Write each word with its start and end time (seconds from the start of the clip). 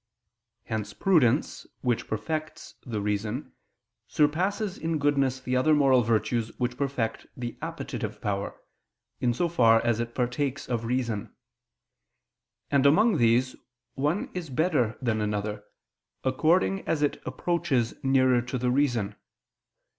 Hence 0.63 0.95
prudence 0.95 1.67
which 1.81 2.07
perfects 2.07 2.73
the 2.87 2.99
reason, 3.01 3.53
surpasses 4.07 4.75
in 4.79 4.97
goodness 4.97 5.39
the 5.39 5.55
other 5.55 5.75
moral 5.75 6.01
virtues 6.01 6.49
which 6.57 6.75
perfect 6.75 7.27
the 7.37 7.55
appetitive 7.61 8.19
power, 8.19 8.59
in 9.19 9.31
so 9.31 9.47
far 9.47 9.79
as 9.85 9.99
it 9.99 10.15
partakes 10.15 10.67
of 10.67 10.85
reason. 10.85 11.35
And 12.71 12.87
among 12.87 13.17
these, 13.17 13.55
one 13.93 14.31
is 14.33 14.49
better 14.49 14.97
than 15.03 15.21
another, 15.21 15.65
according 16.23 16.81
as 16.87 17.03
it 17.03 17.21
approaches 17.23 17.93
nearer 18.03 18.41
to 18.41 18.57
the 18.57 18.71
reason. 18.71 19.15